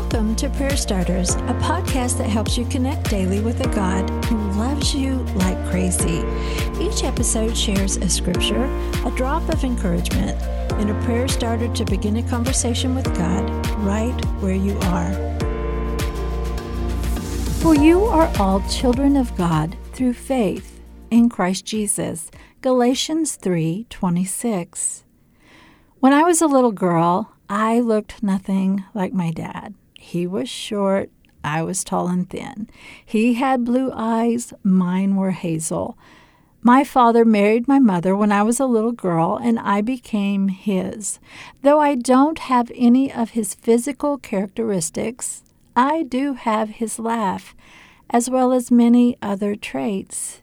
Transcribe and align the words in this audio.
Welcome 0.00 0.34
to 0.36 0.48
Prayer 0.48 0.78
Starters, 0.78 1.34
a 1.34 1.54
podcast 1.60 2.16
that 2.16 2.28
helps 2.28 2.56
you 2.56 2.64
connect 2.64 3.10
daily 3.10 3.40
with 3.40 3.60
a 3.60 3.68
God 3.68 4.08
who 4.24 4.38
loves 4.52 4.94
you 4.94 5.16
like 5.36 5.62
crazy. 5.68 6.24
Each 6.80 7.04
episode 7.04 7.54
shares 7.54 7.98
a 7.98 8.08
scripture, 8.08 8.64
a 9.04 9.12
drop 9.14 9.46
of 9.50 9.62
encouragement, 9.62 10.40
and 10.80 10.90
a 10.90 11.04
prayer 11.04 11.28
starter 11.28 11.68
to 11.74 11.84
begin 11.84 12.16
a 12.16 12.22
conversation 12.22 12.94
with 12.94 13.14
God 13.14 13.48
right 13.80 14.18
where 14.40 14.54
you 14.54 14.76
are. 14.84 15.12
For 17.60 17.74
you 17.74 18.04
are 18.04 18.32
all 18.40 18.62
children 18.68 19.16
of 19.16 19.36
God 19.36 19.76
through 19.92 20.14
faith 20.14 20.80
in 21.10 21.28
Christ 21.28 21.66
Jesus. 21.66 22.30
Galatians 22.62 23.36
3:26. 23.36 25.04
When 26.00 26.14
I 26.14 26.22
was 26.22 26.40
a 26.40 26.46
little 26.46 26.72
girl, 26.72 27.34
I 27.50 27.80
looked 27.80 28.22
nothing 28.22 28.84
like 28.94 29.12
my 29.12 29.30
dad. 29.30 29.74
He 30.02 30.26
was 30.26 30.48
short, 30.48 31.10
I 31.44 31.62
was 31.62 31.84
tall 31.84 32.08
and 32.08 32.28
thin. 32.28 32.70
He 33.04 33.34
had 33.34 33.66
blue 33.66 33.92
eyes, 33.94 34.54
mine 34.64 35.14
were 35.14 35.32
hazel. 35.32 35.98
My 36.62 36.84
father 36.84 37.22
married 37.22 37.68
my 37.68 37.78
mother 37.78 38.16
when 38.16 38.32
I 38.32 38.42
was 38.42 38.58
a 38.58 38.66
little 38.66 38.92
girl, 38.92 39.38
and 39.40 39.58
I 39.58 39.82
became 39.82 40.48
his. 40.48 41.18
Though 41.60 41.80
I 41.80 41.96
don't 41.96 42.38
have 42.38 42.72
any 42.74 43.12
of 43.12 43.30
his 43.30 43.54
physical 43.54 44.16
characteristics, 44.16 45.44
I 45.76 46.02
do 46.02 46.32
have 46.32 46.70
his 46.70 46.98
laugh, 46.98 47.54
as 48.08 48.30
well 48.30 48.52
as 48.52 48.70
many 48.70 49.18
other 49.20 49.54
traits. 49.54 50.40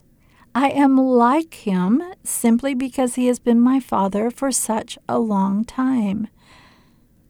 I 0.53 0.69
am 0.69 0.97
like 0.97 1.55
him 1.55 2.03
simply 2.23 2.75
because 2.75 3.15
he 3.15 3.25
has 3.25 3.39
been 3.39 3.59
my 3.59 3.79
father 3.79 4.29
for 4.29 4.51
such 4.51 4.99
a 5.09 5.17
long 5.17 5.65
time. 5.65 6.27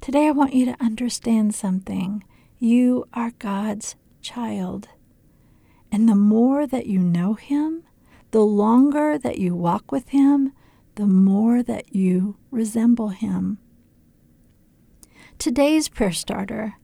Today, 0.07 0.27
I 0.27 0.31
want 0.31 0.53
you 0.53 0.63
to 0.67 0.81
understand 0.81 1.53
something. 1.53 2.23
You 2.59 3.09
are 3.13 3.33
God's 3.39 3.97
child. 4.21 4.87
And 5.91 6.07
the 6.07 6.15
more 6.15 6.65
that 6.65 6.85
you 6.85 6.99
know 6.99 7.33
Him, 7.33 7.83
the 8.31 8.39
longer 8.39 9.17
that 9.17 9.37
you 9.37 9.53
walk 9.53 9.91
with 9.91 10.07
Him, 10.07 10.53
the 10.95 11.07
more 11.07 11.61
that 11.61 11.93
you 11.93 12.37
resemble 12.51 13.09
Him. 13.09 13.57
Today's 15.37 15.89
prayer 15.89 16.13
starter 16.13 16.75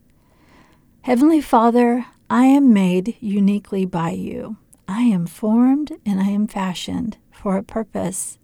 Heavenly 1.04 1.40
Father, 1.40 2.06
I 2.30 2.48
am 2.48 2.74
made 2.74 3.16
uniquely 3.22 3.86
by 3.86 4.10
you. 4.10 4.58
I 4.86 5.04
am 5.04 5.28
formed 5.28 5.94
and 6.06 6.20
I 6.20 6.28
am 6.28 6.46
fashioned 6.46 7.20
for 7.32 7.56
a 7.56 7.64
purpose. 7.64 8.38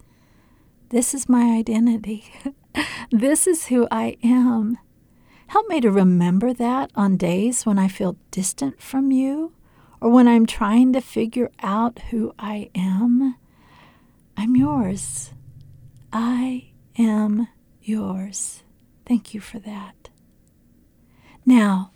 This 0.88 1.14
is 1.14 1.28
my 1.28 1.58
identity. 1.58 2.32
this 3.12 3.48
is 3.48 3.68
who 3.68 3.88
I 3.92 4.18
am. 4.24 4.78
Help 5.48 5.68
me 5.68 5.82
to 5.82 5.92
remember 5.92 6.54
that 6.54 6.92
on 6.96 7.18
days 7.18 7.66
when 7.66 7.80
I 7.80 7.88
feel 7.88 8.18
distant 8.32 8.82
from 8.82 9.12
you 9.12 9.54
or 10.00 10.10
when 10.10 10.28
I'm 10.28 10.46
trying 10.46 10.94
to 10.94 11.02
figure 11.02 11.50
out 11.62 12.00
who 12.12 12.34
I 12.38 12.70
am. 12.76 13.36
I'm 14.38 14.56
yours. 14.56 15.32
I 16.14 16.72
am 16.98 17.48
yours. 17.82 18.64
Thank 19.06 19.34
you 19.34 19.42
for 19.42 19.60
that. 19.60 20.10
Now, 21.46 21.92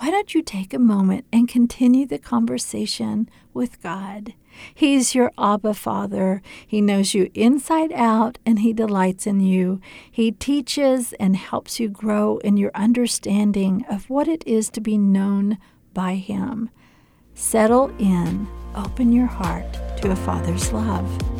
why 0.00 0.10
don't 0.10 0.34
you 0.34 0.40
take 0.40 0.72
a 0.72 0.78
moment 0.78 1.26
and 1.30 1.46
continue 1.46 2.06
the 2.06 2.18
conversation 2.18 3.28
with 3.52 3.82
God? 3.82 4.32
He's 4.74 5.14
your 5.14 5.30
Abba 5.38 5.74
Father. 5.74 6.40
He 6.66 6.80
knows 6.80 7.12
you 7.12 7.30
inside 7.34 7.92
out 7.92 8.38
and 8.46 8.60
He 8.60 8.72
delights 8.72 9.26
in 9.26 9.40
you. 9.40 9.78
He 10.10 10.32
teaches 10.32 11.12
and 11.20 11.36
helps 11.36 11.78
you 11.78 11.90
grow 11.90 12.38
in 12.38 12.56
your 12.56 12.70
understanding 12.74 13.84
of 13.90 14.08
what 14.08 14.26
it 14.26 14.42
is 14.46 14.70
to 14.70 14.80
be 14.80 14.96
known 14.96 15.58
by 15.92 16.14
Him. 16.14 16.70
Settle 17.34 17.94
in, 17.98 18.48
open 18.74 19.12
your 19.12 19.26
heart 19.26 19.70
to 19.98 20.12
a 20.12 20.16
Father's 20.16 20.72
love. 20.72 21.39